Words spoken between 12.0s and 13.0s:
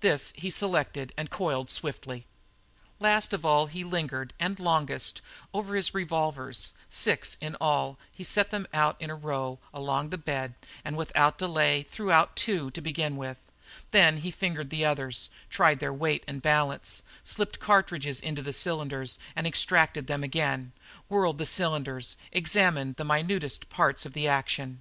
out two to